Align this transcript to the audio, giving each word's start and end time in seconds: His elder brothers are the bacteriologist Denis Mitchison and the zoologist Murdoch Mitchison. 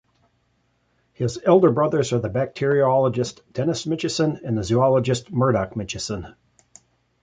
His 1.13 1.39
elder 1.45 1.69
brothers 1.71 2.11
are 2.11 2.17
the 2.17 2.27
bacteriologist 2.27 3.41
Denis 3.53 3.85
Mitchison 3.85 4.43
and 4.43 4.57
the 4.57 4.63
zoologist 4.63 5.31
Murdoch 5.31 5.75
Mitchison. 5.75 6.33